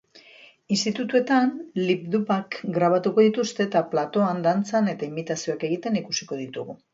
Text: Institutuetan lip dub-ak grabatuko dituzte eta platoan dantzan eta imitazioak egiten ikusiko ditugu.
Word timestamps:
Institutuetan 0.75 1.51
lip 1.81 2.07
dub-ak 2.15 2.57
grabatuko 2.77 3.27
dituzte 3.27 3.67
eta 3.67 3.83
platoan 3.93 4.41
dantzan 4.47 4.91
eta 4.95 5.11
imitazioak 5.11 5.69
egiten 5.69 6.01
ikusiko 6.03 6.41
ditugu. 6.43 6.79